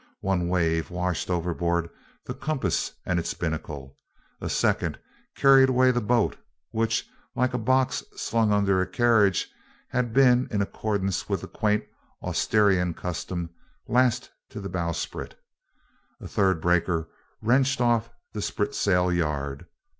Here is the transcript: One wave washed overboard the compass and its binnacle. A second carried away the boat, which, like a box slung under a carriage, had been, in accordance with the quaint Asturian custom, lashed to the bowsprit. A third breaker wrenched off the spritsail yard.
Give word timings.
One 0.21 0.49
wave 0.49 0.89
washed 0.89 1.29
overboard 1.29 1.87
the 2.25 2.33
compass 2.33 2.91
and 3.05 3.19
its 3.19 3.35
binnacle. 3.35 3.99
A 4.41 4.49
second 4.49 4.97
carried 5.37 5.69
away 5.69 5.91
the 5.91 6.01
boat, 6.01 6.37
which, 6.71 7.07
like 7.35 7.53
a 7.53 7.59
box 7.59 8.03
slung 8.15 8.51
under 8.51 8.81
a 8.81 8.87
carriage, 8.87 9.47
had 9.89 10.11
been, 10.11 10.47
in 10.49 10.59
accordance 10.59 11.29
with 11.29 11.41
the 11.41 11.47
quaint 11.47 11.83
Asturian 12.23 12.95
custom, 12.95 13.51
lashed 13.87 14.31
to 14.49 14.59
the 14.59 14.69
bowsprit. 14.69 15.39
A 16.19 16.27
third 16.27 16.61
breaker 16.61 17.07
wrenched 17.39 17.79
off 17.79 18.09
the 18.33 18.41
spritsail 18.41 19.13
yard. 19.15 19.67